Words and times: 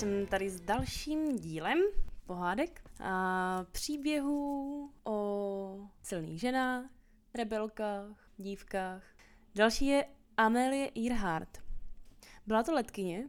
jsem 0.00 0.26
tady 0.26 0.50
s 0.50 0.60
dalším 0.60 1.36
dílem 1.36 1.78
pohádek 2.26 2.82
a 3.00 3.64
příběhů 3.72 4.90
o 5.04 5.88
silných 6.02 6.40
ženách, 6.40 6.84
rebelkách, 7.34 8.30
dívkách. 8.36 9.02
Další 9.54 9.86
je 9.86 10.06
Amelie 10.36 10.90
Earhart. 10.96 11.58
Byla 12.46 12.62
to 12.62 12.72
letkyně 12.72 13.28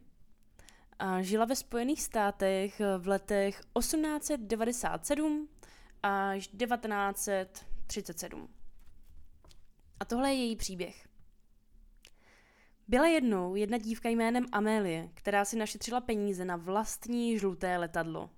a 1.00 1.22
žila 1.22 1.46
ve 1.46 1.56
Spojených 1.56 2.02
státech 2.02 2.82
v 2.98 3.08
letech 3.08 3.62
1897 3.80 5.50
až 6.04 6.48
1937. 6.48 8.50
A 10.00 10.06
tohle 10.06 10.34
je 10.34 10.36
její 10.36 10.56
příběh. 10.56 11.11
Byla 12.88 13.08
jednou 13.08 13.56
jedna 13.56 13.78
dívka 13.78 14.10
jménem 14.10 14.46
Amélie, 14.52 15.10
která 15.14 15.46
si 15.46 15.58
našetřila 15.58 16.02
peníze 16.02 16.46
na 16.46 16.56
vlastní 16.56 17.40
žluté 17.40 17.78
letadlo. 17.78 18.30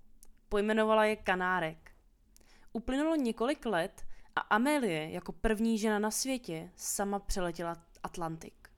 Pojmenovala 0.49 1.05
je 1.05 1.15
Kanárek. 1.15 1.91
Uplynulo 2.73 3.15
několik 3.15 3.65
let 3.65 4.05
a 4.35 4.39
Amélie 4.39 5.11
jako 5.11 5.31
první 5.31 5.77
žena 5.77 5.99
na 5.99 6.11
světě 6.11 6.71
sama 6.75 7.19
přeletěla 7.19 7.75
Atlantik. 8.03 8.69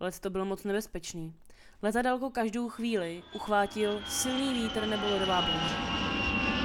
Let 0.00 0.18
to 0.20 0.30
byl 0.30 0.44
moc 0.44 0.64
nebezpečný. 0.64 1.34
Letadalko 1.82 2.30
každou 2.30 2.68
chvíli 2.68 3.22
uchvátil 3.34 4.02
silný 4.06 4.54
vítr 4.54 4.86
nebo 4.86 5.06
ledová 5.06 5.42
bouře. 5.42 5.74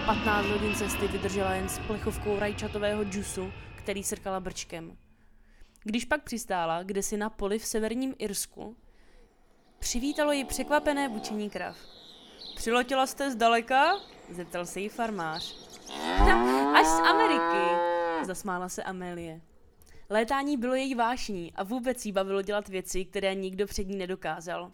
15 0.05 0.45
hodin 0.45 0.75
cesty 0.75 1.07
vydržela 1.07 1.53
jen 1.53 1.69
s 1.69 1.79
plechovkou 1.79 2.39
rajčatového 2.39 3.03
džusu, 3.03 3.51
který 3.75 4.03
srkala 4.03 4.39
brčkem. 4.39 4.97
Když 5.83 6.05
pak 6.05 6.23
přistála, 6.23 6.83
kde 6.83 7.03
si 7.03 7.17
na 7.17 7.29
poli 7.29 7.59
v 7.59 7.65
severním 7.65 8.15
Irsku, 8.19 8.75
přivítalo 9.79 10.31
ji 10.31 10.45
překvapené 10.45 11.09
bučení 11.09 11.49
krav. 11.49 11.77
Přiletěla 12.55 13.07
jste 13.07 13.31
zdaleka? 13.31 13.93
Zeptal 14.29 14.65
se 14.65 14.79
jí 14.79 14.89
farmář. 14.89 15.55
Až 16.75 16.85
z 16.85 16.99
Ameriky, 16.99 17.75
zasmála 18.25 18.69
se 18.69 18.83
Amélie. 18.83 19.41
Létání 20.09 20.57
bylo 20.57 20.75
její 20.75 20.95
vášní 20.95 21.53
a 21.55 21.63
vůbec 21.63 22.05
jí 22.05 22.11
bavilo 22.11 22.41
dělat 22.41 22.69
věci, 22.69 23.05
které 23.05 23.35
nikdo 23.35 23.67
před 23.67 23.87
ní 23.87 23.97
nedokázal. 23.97 24.71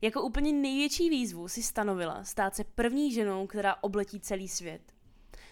Jako 0.00 0.22
úplně 0.22 0.52
největší 0.52 1.10
výzvu 1.10 1.48
si 1.48 1.62
stanovila 1.62 2.24
stát 2.24 2.54
se 2.54 2.64
první 2.64 3.12
ženou, 3.12 3.46
která 3.46 3.76
obletí 3.80 4.20
celý 4.20 4.48
svět. 4.48 4.93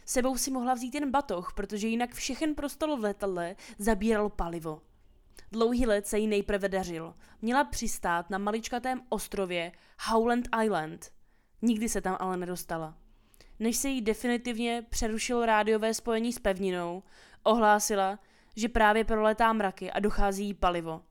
Sebou 0.05 0.37
si 0.37 0.51
mohla 0.51 0.75
vzít 0.75 0.95
jen 0.95 1.11
batoh, 1.11 1.53
protože 1.53 1.89
jinak 1.89 2.15
všechen 2.15 2.55
prostor 2.55 2.99
v 2.99 3.03
letadle 3.03 3.57
zabíralo 3.79 4.29
palivo. 4.29 4.83
Dlouhý 5.53 5.87
let 5.87 6.07
se 6.07 6.19
jí 6.19 6.27
nejprve 6.27 6.69
dařil. 6.69 7.15
Měla 7.43 7.65
přistát 7.65 8.31
na 8.31 8.39
maličkatém 8.39 9.03
ostrově 9.09 9.73
Howland 10.07 10.49
Island. 10.65 11.13
Nikdy 11.63 11.89
se 11.89 12.01
tam 12.01 12.17
ale 12.21 12.37
nedostala. 12.37 12.99
Než 13.59 13.77
se 13.77 13.89
jí 13.89 14.01
definitivně 14.01 14.87
přerušilo 14.89 15.47
rádiové 15.47 15.95
spojení 15.95 16.33
s 16.33 16.39
pevninou, 16.39 17.03
ohlásila, 17.43 18.19
že 18.57 18.69
právě 18.69 19.05
proletá 19.05 19.53
mraky 19.53 19.91
a 19.91 20.01
dochází 20.01 20.47
jí 20.47 20.55
palivo. 20.55 21.03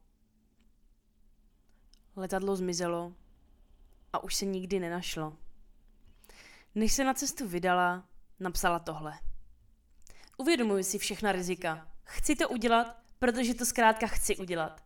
Letadlo 2.15 2.55
zmizelo 2.55 3.13
a 4.13 4.23
už 4.23 4.35
se 4.35 4.45
nikdy 4.45 4.79
nenašlo. 4.79 5.37
Než 6.75 6.93
se 6.93 7.03
na 7.03 7.13
cestu 7.13 7.47
vydala, 7.47 8.03
napsala 8.41 8.79
tohle. 8.79 9.19
Uvědomuji 10.37 10.83
si 10.83 10.97
všechna 10.97 11.31
rizika. 11.31 11.87
Chci 12.03 12.35
to 12.35 12.49
udělat, 12.49 12.97
protože 13.19 13.53
to 13.53 13.65
zkrátka 13.65 14.07
chci 14.07 14.37
udělat. 14.37 14.83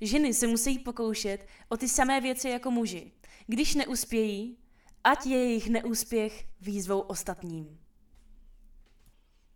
Ženy 0.00 0.34
se 0.34 0.46
musí 0.46 0.78
pokoušet 0.78 1.46
o 1.68 1.76
ty 1.76 1.88
samé 1.88 2.20
věci 2.20 2.48
jako 2.48 2.70
muži. 2.70 3.12
Když 3.46 3.74
neuspějí, 3.74 4.58
ať 5.04 5.26
je 5.26 5.38
jejich 5.38 5.68
neúspěch 5.68 6.46
výzvou 6.60 7.00
ostatním. 7.00 7.80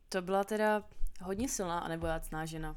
To 0.08 0.22
byla 0.22 0.44
teda 0.44 0.84
hodně 1.22 1.48
silná 1.48 1.78
a 1.78 1.88
nebojácná 1.88 2.46
žena. 2.46 2.76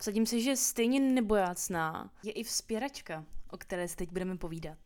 Vsadím 0.00 0.26
se, 0.26 0.40
že 0.40 0.56
stejně 0.56 1.00
nebojácná 1.00 2.12
je 2.22 2.32
i 2.32 2.44
vzpěračka, 2.44 3.24
o 3.50 3.56
které 3.56 3.88
se 3.88 3.96
teď 3.96 4.12
budeme 4.12 4.36
povídat. 4.36 4.78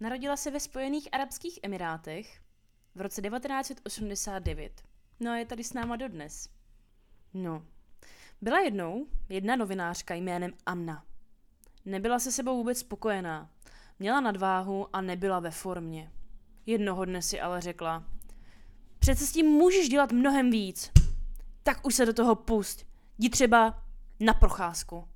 Narodila 0.00 0.36
se 0.36 0.50
ve 0.50 0.60
Spojených 0.60 1.08
Arabských 1.12 1.58
Emirátech 1.62 2.40
v 2.94 3.00
roce 3.00 3.22
1989. 3.22 4.82
No 5.20 5.30
a 5.30 5.36
je 5.36 5.46
tady 5.46 5.64
s 5.64 5.72
náma 5.72 5.96
dodnes. 5.96 6.48
No. 7.34 7.62
Byla 8.40 8.60
jednou 8.60 9.06
jedna 9.28 9.56
novinářka 9.56 10.14
jménem 10.14 10.52
Amna. 10.66 11.04
Nebyla 11.84 12.18
se 12.18 12.32
sebou 12.32 12.56
vůbec 12.56 12.78
spokojená. 12.78 13.50
Měla 13.98 14.20
nadváhu 14.20 14.96
a 14.96 15.00
nebyla 15.00 15.40
ve 15.40 15.50
formě. 15.50 16.12
Jednoho 16.66 17.04
dne 17.04 17.22
si 17.22 17.40
ale 17.40 17.60
řekla, 17.60 18.04
přece 18.98 19.26
s 19.26 19.32
tím 19.32 19.46
můžeš 19.46 19.88
dělat 19.88 20.12
mnohem 20.12 20.50
víc. 20.50 20.90
Tak 21.62 21.86
už 21.86 21.94
se 21.94 22.06
do 22.06 22.12
toho 22.12 22.34
pust. 22.34 22.86
Jdi 23.18 23.30
třeba 23.30 23.84
na 24.20 24.34
procházku. 24.34 25.08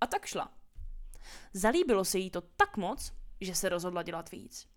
A 0.00 0.06
tak 0.06 0.26
šla. 0.26 0.52
Zalíbilo 1.52 2.04
se 2.04 2.18
jí 2.18 2.30
to 2.30 2.40
tak 2.40 2.76
moc, 2.76 3.12
že 3.40 3.54
se 3.54 3.68
rozhodla 3.68 4.02
dělat 4.02 4.30
víc. 4.30 4.71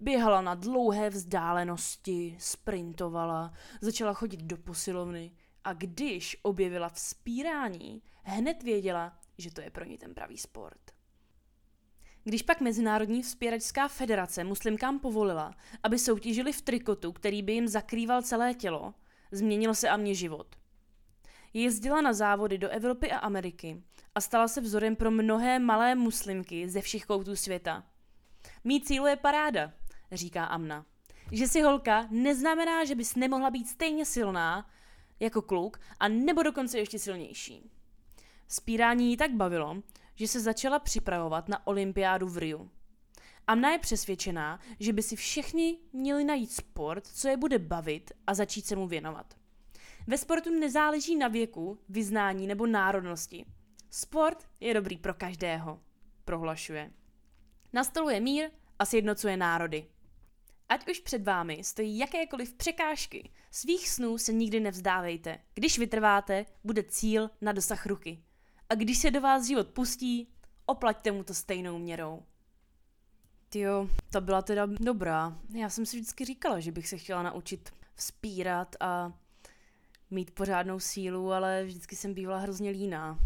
Běhala 0.00 0.40
na 0.40 0.54
dlouhé 0.54 1.10
vzdálenosti, 1.10 2.36
sprintovala, 2.38 3.52
začala 3.80 4.14
chodit 4.14 4.40
do 4.42 4.56
posilovny 4.56 5.32
a 5.64 5.72
když 5.72 6.36
objevila 6.42 6.88
vzpírání, 6.88 8.02
hned 8.22 8.62
věděla, 8.62 9.18
že 9.38 9.50
to 9.50 9.60
je 9.60 9.70
pro 9.70 9.84
ní 9.84 9.98
ten 9.98 10.14
pravý 10.14 10.38
sport. 10.38 10.80
Když 12.24 12.42
pak 12.42 12.60
Mezinárodní 12.60 13.22
vzpěračská 13.22 13.88
federace 13.88 14.44
muslimkám 14.44 14.98
povolila, 14.98 15.54
aby 15.82 15.98
soutěžili 15.98 16.52
v 16.52 16.62
trikotu, 16.62 17.12
který 17.12 17.42
by 17.42 17.52
jim 17.52 17.68
zakrýval 17.68 18.22
celé 18.22 18.54
tělo, 18.54 18.94
změnil 19.32 19.74
se 19.74 19.88
a 19.88 19.96
mě 19.96 20.14
život. 20.14 20.56
Jezdila 21.54 22.00
na 22.00 22.12
závody 22.12 22.58
do 22.58 22.68
Evropy 22.68 23.10
a 23.10 23.18
Ameriky 23.18 23.82
a 24.14 24.20
stala 24.20 24.48
se 24.48 24.60
vzorem 24.60 24.96
pro 24.96 25.10
mnohé 25.10 25.58
malé 25.58 25.94
muslimky 25.94 26.68
ze 26.68 26.80
všech 26.80 27.04
koutů 27.04 27.36
světa. 27.36 27.84
Mý 28.64 28.80
cíl 28.80 29.06
je 29.06 29.16
paráda, 29.16 29.72
říká 30.12 30.44
Amna. 30.44 30.86
Že 31.32 31.48
si 31.48 31.62
holka 31.62 32.06
neznamená, 32.10 32.84
že 32.84 32.94
bys 32.94 33.14
nemohla 33.14 33.50
být 33.50 33.68
stejně 33.68 34.04
silná 34.04 34.70
jako 35.20 35.42
kluk 35.42 35.80
a 36.00 36.08
nebo 36.08 36.42
dokonce 36.42 36.78
ještě 36.78 36.98
silnější. 36.98 37.70
Spírání 38.48 39.10
jí 39.10 39.16
tak 39.16 39.30
bavilo, 39.30 39.82
že 40.14 40.28
se 40.28 40.40
začala 40.40 40.78
připravovat 40.78 41.48
na 41.48 41.66
olympiádu 41.66 42.28
v 42.28 42.38
Riu. 42.38 42.70
Amna 43.46 43.70
je 43.70 43.78
přesvědčená, 43.78 44.60
že 44.80 44.92
by 44.92 45.02
si 45.02 45.16
všichni 45.16 45.78
měli 45.92 46.24
najít 46.24 46.52
sport, 46.52 47.06
co 47.06 47.28
je 47.28 47.36
bude 47.36 47.58
bavit 47.58 48.12
a 48.26 48.34
začít 48.34 48.66
se 48.66 48.76
mu 48.76 48.88
věnovat. 48.88 49.34
Ve 50.06 50.18
sportu 50.18 50.50
nezáleží 50.50 51.16
na 51.16 51.28
věku, 51.28 51.78
vyznání 51.88 52.46
nebo 52.46 52.66
národnosti. 52.66 53.44
Sport 53.90 54.48
je 54.60 54.74
dobrý 54.74 54.98
pro 54.98 55.14
každého, 55.14 55.80
prohlašuje. 56.24 56.90
Nastoluje 57.72 58.20
mír 58.20 58.50
a 58.78 58.84
sjednocuje 58.84 59.36
národy. 59.36 59.86
Ať 60.70 60.88
už 60.88 61.00
před 61.00 61.24
vámi 61.24 61.64
stojí 61.64 61.98
jakékoliv 61.98 62.52
překážky, 62.52 63.30
svých 63.50 63.88
snů 63.88 64.18
se 64.18 64.32
nikdy 64.32 64.60
nevzdávejte. 64.60 65.38
Když 65.54 65.78
vytrváte, 65.78 66.46
bude 66.64 66.82
cíl 66.82 67.30
na 67.40 67.52
dosah 67.52 67.86
ruky. 67.86 68.22
A 68.68 68.74
když 68.74 68.98
se 68.98 69.10
do 69.10 69.20
vás 69.20 69.46
život 69.46 69.68
pustí, 69.68 70.28
oplaťte 70.66 71.12
mu 71.12 71.24
to 71.24 71.34
stejnou 71.34 71.78
měrou. 71.78 72.22
Jo, 73.54 73.88
ta 74.10 74.20
byla 74.20 74.42
teda 74.42 74.66
dobrá. 74.66 75.38
Já 75.54 75.68
jsem 75.68 75.86
si 75.86 75.96
vždycky 75.96 76.24
říkala, 76.24 76.60
že 76.60 76.72
bych 76.72 76.88
se 76.88 76.98
chtěla 76.98 77.22
naučit 77.22 77.72
vzpírat 77.94 78.76
a 78.80 79.12
mít 80.10 80.30
pořádnou 80.30 80.80
sílu, 80.80 81.32
ale 81.32 81.64
vždycky 81.64 81.96
jsem 81.96 82.14
bývala 82.14 82.38
hrozně 82.38 82.70
líná. 82.70 83.18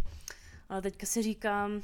Ale 0.69 0.83
teďka 0.83 1.07
si 1.07 1.23
říkám, 1.23 1.83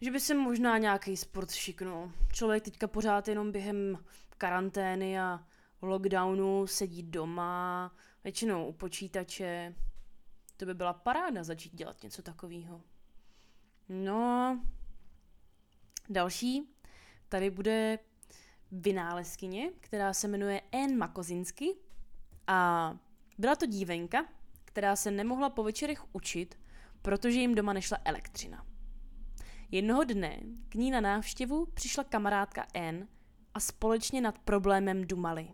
že 0.00 0.10
by 0.10 0.20
se 0.20 0.34
možná 0.34 0.78
nějaký 0.78 1.16
sport 1.16 1.50
šiknul. 1.50 2.12
Člověk 2.32 2.64
teďka 2.64 2.86
pořád 2.86 3.28
jenom 3.28 3.52
během 3.52 3.98
karantény 4.44 5.20
a 5.20 5.46
lockdownu 5.82 6.66
sedí 6.66 7.02
doma, 7.02 7.92
většinou 8.24 8.68
u 8.68 8.72
počítače. 8.72 9.74
To 10.56 10.66
by 10.66 10.74
byla 10.74 10.92
paráda 10.92 11.44
začít 11.44 11.74
dělat 11.74 12.02
něco 12.02 12.22
takového. 12.22 12.80
No, 13.88 14.60
další, 16.08 16.74
tady 17.28 17.50
bude 17.50 17.98
vynálezkyně, 18.72 19.70
která 19.80 20.12
se 20.12 20.28
jmenuje 20.28 20.60
Anne 20.72 20.96
Makozinsky 20.96 21.74
a 22.46 22.90
byla 23.38 23.56
to 23.56 23.66
dívenka, 23.66 24.26
která 24.64 24.96
se 24.96 25.10
nemohla 25.10 25.50
po 25.50 25.62
večerech 25.62 26.14
učit, 26.14 26.58
protože 27.02 27.40
jim 27.40 27.54
doma 27.54 27.72
nešla 27.72 27.98
elektřina. 28.04 28.66
Jednoho 29.70 30.04
dne 30.04 30.40
k 30.68 30.74
ní 30.74 30.90
na 30.90 31.00
návštěvu 31.00 31.66
přišla 31.66 32.04
kamarádka 32.04 32.66
N 32.74 33.08
a 33.54 33.60
společně 33.60 34.20
nad 34.20 34.38
problémem 34.38 35.04
dumali. 35.04 35.48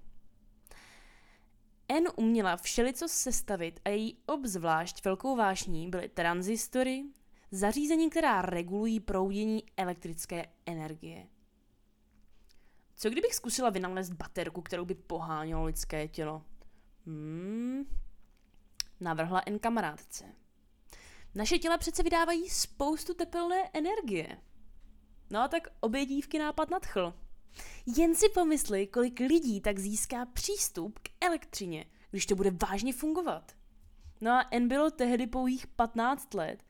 N 1.89 2.05
uměla 2.17 2.57
všelico 2.57 3.09
sestavit 3.09 3.81
a 3.85 3.89
její 3.89 4.19
obzvlášť 4.27 5.05
velkou 5.05 5.37
vášní 5.37 5.91
byly 5.91 6.09
transistory, 6.09 7.05
zařízení, 7.51 8.11
která 8.11 8.43
regulují 8.43 9.01
proudění 9.01 9.65
elektrické 9.77 10.47
energie. 10.67 11.27
Co 12.95 13.11
kdybych 13.11 13.35
zkusila 13.35 13.71
vynalézt 13.71 14.13
baterku, 14.13 14.63
kterou 14.63 14.85
by 14.85 14.95
pohánělo 14.95 15.65
lidské 15.65 16.09
tělo? 16.09 16.45
Hmm, 17.07 17.85
navrhla 19.01 19.43
jen 19.47 19.59
kamarádce. 19.59 20.25
Naše 21.35 21.59
těla 21.59 21.79
přece 21.79 22.03
vydávají 22.03 22.49
spoustu 22.49 23.15
tepelné 23.15 23.71
energie. 23.73 24.39
No 25.31 25.41
a 25.41 25.49
tak 25.49 25.69
obě 25.81 26.07
dívky 26.07 26.39
nápad 26.39 26.71
nadchl. 26.71 27.15
Jen 27.97 28.15
si 28.15 28.29
pomysli, 28.29 28.87
kolik 28.87 29.21
lidí 29.21 29.61
tak 29.61 29.79
získá 29.79 30.27
přístup 30.27 30.99
k 30.99 31.09
elektřině, 31.21 31.87
když 32.11 32.27
to 32.27 32.35
bude 32.35 32.51
vážně 32.51 32.93
fungovat. 32.93 33.53
No 34.21 34.31
a 34.31 34.47
N 34.51 34.69
bylo 34.69 34.91
tehdy 34.91 35.27
pouhých 35.27 35.67
15 35.67 36.35
let 36.35 36.65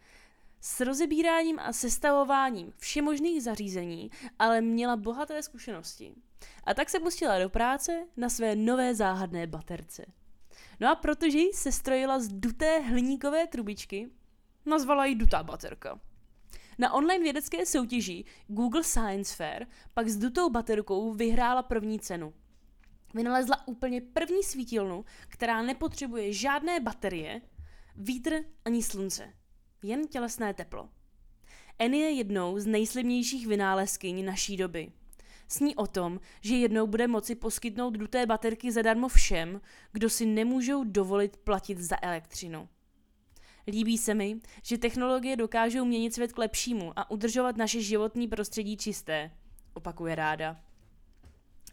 s 0.61 0.81
rozebíráním 0.81 1.59
a 1.59 1.73
sestavováním 1.73 2.73
všemožných 2.77 3.43
zařízení, 3.43 4.11
ale 4.39 4.61
měla 4.61 4.97
bohaté 4.97 5.43
zkušenosti. 5.43 6.15
A 6.65 6.75
tak 6.75 6.91
se 6.91 7.01
pustila 7.01 7.39
do 7.39 7.51
práce 7.51 8.07
na 8.17 8.29
své 8.29 8.57
nové 8.57 8.95
záhadné 8.95 9.47
baterce. 9.47 10.07
No 10.81 10.91
a 10.91 10.95
protože 10.95 11.39
ji 11.39 11.53
sestrojila 11.53 12.21
z 12.21 12.29
duté 12.29 12.79
hliníkové 12.79 13.47
trubičky, 13.47 14.11
nazvala 14.67 15.05
ji 15.07 15.15
dutá 15.15 15.43
baterka. 15.43 16.01
Na 16.81 16.93
online 16.93 17.25
vědecké 17.25 17.67
soutěži 17.67 18.25
Google 18.47 18.85
Science 18.85 19.37
Fair 19.37 19.67
pak 19.95 20.09
s 20.09 20.17
dutou 20.17 20.51
baterkou 20.51 21.15
vyhrála 21.15 21.63
první 21.63 22.01
cenu. 22.01 22.35
Vynalezla 23.15 23.69
úplně 23.69 24.01
první 24.01 24.43
svítilnu, 24.43 25.05
která 25.29 25.63
nepotřebuje 25.63 26.33
žádné 26.33 26.81
baterie, 26.81 27.41
vítr 27.97 28.45
ani 28.65 28.83
slunce, 28.83 29.33
jen 29.83 30.07
tělesné 30.07 30.55
teplo. 30.55 30.89
Eny 31.79 31.99
je 31.99 32.11
jednou 32.11 32.59
z 32.59 32.67
nejslibnějších 32.67 33.47
vynálezkyň 33.47 34.25
naší 34.25 34.57
doby. 34.57 34.93
Sní 35.49 35.77
o 35.77 35.87
tom, 35.87 36.21
že 36.41 36.57
jednou 36.57 36.87
bude 36.87 37.09
moci 37.09 37.35
poskytnout 37.35 37.91
duté 37.91 38.27
baterky 38.27 38.73
zadarmo 38.73 39.09
všem, 39.09 39.61
kdo 39.93 40.11
si 40.11 40.27
nemůžou 40.27 40.85
dovolit 40.85 41.37
platit 41.37 41.79
za 41.79 41.97
elektřinu. 42.03 42.69
Líbí 43.67 43.99
se 43.99 44.15
mi, 44.15 44.41
že 44.63 44.79
technologie 44.79 45.37
dokážou 45.37 45.85
měnit 45.85 46.15
svět 46.15 46.33
k 46.33 46.39
lepšímu 46.39 46.93
a 46.97 47.11
udržovat 47.11 47.57
naše 47.57 47.83
životní 47.83 48.29
prostředí 48.29 48.77
čisté, 48.77 49.31
opakuje 49.75 50.15
ráda. 50.15 50.61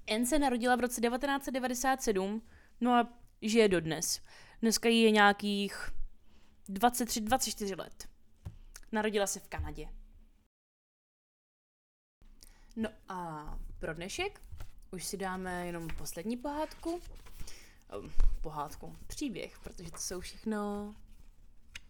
N 0.07 0.25
se 0.25 0.39
narodila 0.39 0.75
v 0.75 0.79
roce 0.79 1.01
1997, 1.01 2.41
no 2.81 2.91
a 2.91 3.13
žije 3.41 3.69
dodnes. 3.69 4.21
Dneska 4.61 4.89
jí 4.89 5.01
je 5.01 5.11
nějakých 5.11 5.89
23-24 6.69 7.79
let. 7.79 8.07
Narodila 8.91 9.27
se 9.27 9.39
v 9.39 9.47
Kanadě. 9.47 9.89
No 12.75 12.89
a 13.07 13.59
pro 13.79 13.93
dnešek 13.93 14.41
už 14.91 15.05
si 15.05 15.17
dáme 15.17 15.65
jenom 15.67 15.87
poslední 15.97 16.37
pohádku. 16.37 17.01
Pohádku, 18.41 18.97
příběh, 19.07 19.59
protože 19.59 19.91
to 19.91 19.97
jsou 19.97 20.19
všechno 20.19 20.93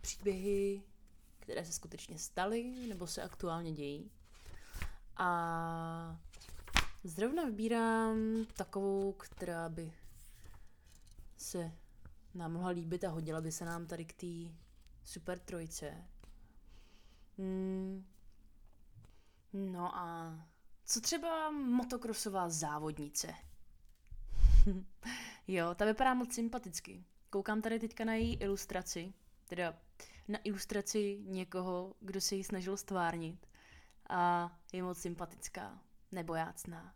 příběhy, 0.08 0.82
které 1.40 1.66
se 1.66 1.72
skutečně 1.72 2.20
staly 2.20 2.64
nebo 2.88 3.08
se 3.08 3.24
aktuálně 3.24 3.72
dějí. 3.72 4.12
A 5.18 6.20
zrovna 7.04 7.46
vybírám 7.46 8.18
takovou, 8.58 9.12
která 9.14 9.70
by 9.70 9.94
se 11.38 11.72
nám 12.34 12.54
mohla 12.54 12.70
líbit 12.70 13.04
a 13.04 13.10
hodila 13.10 13.42
by 13.42 13.52
se 13.52 13.66
nám 13.66 13.86
tady 13.86 14.06
k 14.06 14.14
té 14.14 14.56
super 15.04 15.40
trojce. 15.40 15.94
Hmm. 17.38 18.06
No 19.54 19.96
a 19.96 20.36
co 20.86 21.02
třeba 21.02 21.52
motokrosová 21.52 22.50
závodnice? 22.50 23.34
jo, 25.48 25.76
ta 25.76 25.86
vypadá 25.86 26.14
moc 26.14 26.34
sympaticky. 26.34 27.04
Koukám 27.30 27.62
tady 27.62 27.80
teďka 27.80 28.06
na 28.06 28.14
její 28.14 28.36
ilustraci, 28.36 29.14
teda 29.48 29.80
na 30.28 30.40
ilustraci 30.44 31.20
někoho, 31.24 31.96
kdo 32.00 32.22
se 32.22 32.36
ji 32.36 32.44
snažil 32.44 32.78
stvárnit 32.78 33.48
a 34.10 34.52
je 34.74 34.84
moc 34.84 34.98
sympatická, 34.98 35.82
nebojácná. 36.12 36.96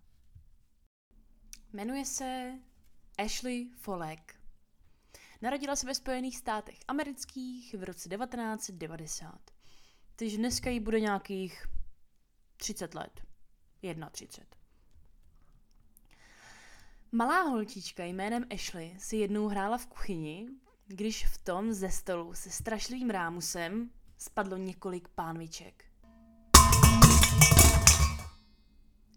Jmenuje 1.74 2.06
se 2.06 2.60
Ashley 3.18 3.70
Folek. 3.76 4.36
Narodila 5.42 5.76
se 5.76 5.86
ve 5.88 5.96
Spojených 5.96 6.38
státech 6.38 6.80
amerických 6.88 7.74
v 7.74 7.84
roce 7.84 8.10
1990. 8.10 9.52
Takže 10.16 10.38
dneska 10.38 10.70
jí 10.70 10.80
bude 10.80 11.00
nějakých 11.00 11.66
30 12.58 12.96
let. 12.96 13.22
31. 14.12 14.58
Malá 17.12 17.42
holčička 17.42 18.04
jménem 18.04 18.46
Ashley 18.54 18.96
si 19.00 19.16
jednou 19.16 19.48
hrála 19.48 19.78
v 19.78 19.88
kuchyni, 19.88 20.48
když 20.88 21.28
v 21.28 21.38
tom 21.38 21.74
ze 21.74 21.90
stolu 21.90 22.34
se 22.34 22.50
strašlivým 22.50 23.10
rámusem 23.10 23.90
spadlo 24.18 24.58
několik 24.58 25.08
pánviček. 25.08 25.86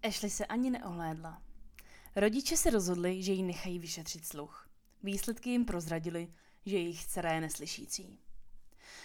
Ashley 0.02 0.30
se 0.30 0.46
ani 0.46 0.70
neohlédla. 0.70 1.42
Rodiče 2.16 2.56
se 2.56 2.70
rozhodli, 2.70 3.22
že 3.22 3.32
jí 3.32 3.42
nechají 3.42 3.78
vyšetřit 3.78 4.26
sluch. 4.26 4.68
Výsledky 5.02 5.50
jim 5.50 5.64
prozradili, 5.64 6.32
že 6.66 6.76
jejich 6.76 7.06
dcera 7.06 7.32
je 7.32 7.40
neslyšící. 7.40 8.18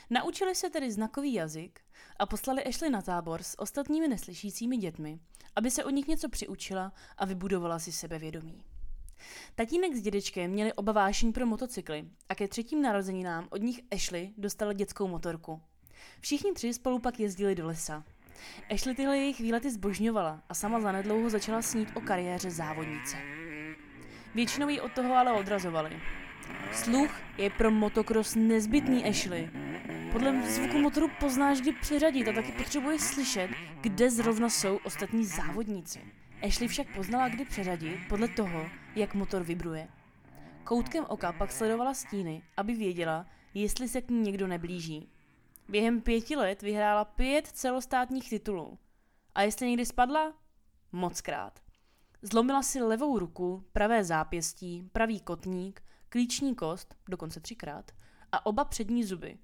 Naučili 0.10 0.56
se 0.56 0.70
tedy 0.70 0.92
znakový 0.92 1.34
jazyk 1.34 1.82
a 2.20 2.26
poslali 2.26 2.64
Ashley 2.64 2.90
na 2.90 3.02
tábor 3.02 3.44
s 3.44 3.60
ostatními 3.60 4.08
neslyšícími 4.08 4.78
dětmi, 4.78 5.20
aby 5.56 5.72
se 5.72 5.84
od 5.84 5.90
nich 5.90 6.08
něco 6.08 6.30
přiučila 6.30 6.94
a 7.18 7.26
vybudovala 7.26 7.80
si 7.80 7.92
sebevědomí. 7.92 8.64
Tatínek 9.56 9.96
s 9.96 10.02
dědečkem 10.02 10.52
měli 10.52 10.74
oba 10.74 10.92
vášení 10.92 11.32
pro 11.34 11.46
motocykly 11.46 12.06
a 12.30 12.36
ke 12.36 12.48
třetím 12.48 12.82
narozeninám 12.82 13.48
od 13.50 13.62
nich 13.62 13.80
Ashley 13.92 14.34
dostala 14.38 14.74
dětskou 14.74 15.08
motorku. 15.08 15.62
Všichni 16.22 16.54
tři 16.54 16.74
spolu 16.74 17.00
pak 17.00 17.20
jezdili 17.20 17.56
do 17.56 17.68
lesa. 17.68 18.04
Ashley 18.74 18.96
tyhle 18.96 19.18
jejich 19.18 19.40
výlety 19.40 19.72
zbožňovala 19.72 20.44
a 20.50 20.54
sama 20.54 20.82
zanedlouho 20.82 21.30
začala 21.30 21.62
snít 21.62 21.90
o 21.96 22.02
kariéře 22.02 22.52
závodnice. 22.52 23.18
Většinou 24.36 24.70
ji 24.70 24.82
od 24.82 24.92
toho 24.92 25.16
ale 25.16 25.34
odrazovali. 25.34 26.02
Sluch 26.74 27.12
je 27.38 27.50
pro 27.50 27.72
motocross 27.72 28.36
nezbytný 28.36 29.06
Ashley. 29.06 29.50
Podle 30.12 30.50
zvuku 30.50 30.78
motoru 30.78 31.10
poznáš, 31.20 31.62
kdy 31.62 31.72
přiřadit 31.72 32.28
a 32.28 32.34
taky 32.34 32.52
potřebuje 32.52 33.00
slyšet, 33.00 33.50
kde 33.82 34.12
zrovna 34.12 34.50
jsou 34.50 34.80
ostatní 34.84 35.26
závodníci. 35.26 36.00
Ashley 36.42 36.68
však 36.68 36.96
poznala, 36.96 37.30
kdy 37.30 37.46
přeřadit 37.46 38.00
podle 38.10 38.28
toho, 38.28 38.66
jak 38.96 39.14
motor 39.14 39.44
vibruje. 39.44 39.88
Koutkem 40.64 41.06
oka 41.08 41.34
pak 41.34 41.52
sledovala 41.52 41.94
stíny, 41.94 42.44
aby 42.58 42.74
věděla, 42.74 43.26
jestli 43.54 43.88
se 43.88 44.02
k 44.02 44.10
ní 44.10 44.22
někdo 44.22 44.48
neblíží. 44.48 45.10
Během 45.70 46.02
pěti 46.02 46.36
let 46.36 46.62
vyhrála 46.62 47.06
pět 47.06 47.48
celostátních 47.48 48.30
titulů. 48.30 48.78
A 49.36 49.42
jestli 49.42 49.68
někdy 49.68 49.86
spadla? 49.86 50.34
Mockrát. 50.92 51.60
Zlomila 52.22 52.64
si 52.64 52.82
levou 52.82 53.20
ruku, 53.20 53.66
pravé 53.74 54.04
zápěstí, 54.04 54.90
pravý 54.92 55.20
kotník, 55.20 55.84
klíční 56.10 56.56
kost, 56.56 56.96
dokonce 57.10 57.40
třikrát, 57.40 57.92
a 58.32 58.46
oba 58.46 58.66
přední 58.66 59.04
zuby. 59.04 59.38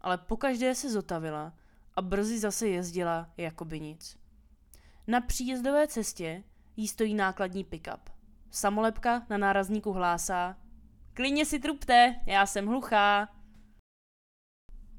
Ale 0.00 0.18
pokaždé 0.18 0.74
se 0.74 0.90
zotavila 0.90 1.52
a 1.94 2.02
brzy 2.02 2.38
zase 2.38 2.68
jezdila 2.68 3.30
jako 3.36 3.64
by 3.64 3.80
nic. 3.80 4.23
Na 5.06 5.20
příjezdové 5.20 5.88
cestě 5.88 6.44
jí 6.76 6.88
stojí 6.88 7.14
nákladní 7.14 7.64
pickup. 7.64 8.10
Samolepka 8.50 9.26
na 9.30 9.38
nárazníku 9.38 9.92
hlásá 9.92 10.56
Klidně 11.14 11.46
si 11.46 11.58
trupte, 11.58 12.20
já 12.26 12.46
jsem 12.46 12.66
hluchá. 12.66 13.28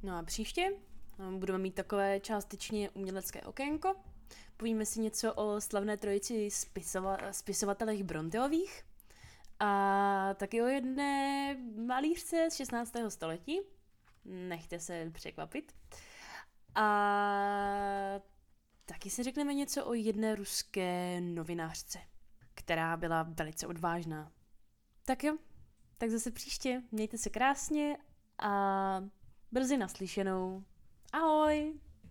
No 0.04 0.18
a 0.18 0.24
příště 0.24 0.72
no, 1.20 1.40
budeme 1.40 1.60
mít 1.60 1.76
takové 1.76 2.20
částečně 2.20 2.90
umělecké 2.90 3.42
okénko. 3.42 3.96
Povíme 4.58 4.86
si 4.86 5.00
něco 5.00 5.34
o 5.34 5.62
slavné 5.62 5.98
trojici 5.98 6.48
spisova- 6.48 7.30
spisovatelech 7.32 8.04
Bronteových 8.04 8.84
a 9.60 10.34
taky 10.34 10.62
o 10.62 10.66
jedné 10.66 11.56
malířce 11.86 12.48
z 12.52 12.56
16. 12.56 12.94
století. 13.10 13.60
Nechte 14.26 14.80
se 14.80 15.12
překvapit. 15.14 15.76
A 16.76 18.20
taky 18.86 19.10
si 19.10 19.24
řekneme 19.24 19.54
něco 19.54 19.86
o 19.86 19.94
jedné 19.94 20.36
ruské 20.36 21.22
novinářce, 21.22 22.00
která 22.54 22.98
byla 22.98 23.24
velice 23.24 23.68
odvážná. 23.68 24.32
Tak 25.06 25.24
jo, 25.24 25.38
tak 25.98 26.10
zase 26.10 26.32
příště. 26.32 26.84
Mějte 26.92 27.18
se 27.18 27.30
krásně 27.30 27.98
a 28.40 29.04
brzy 29.52 29.78
naslyšenou. 29.78 30.64
Ahoj! 31.14 31.80